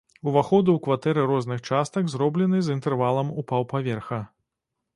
Уваходы 0.29 0.69
ў 0.73 0.79
кватэры 0.85 1.25
розных 1.31 1.59
частак 1.69 2.09
зроблены 2.15 2.57
з 2.65 2.73
інтэрвалам 2.79 3.27
у 3.43 3.47
паўпаверха. 3.53 4.19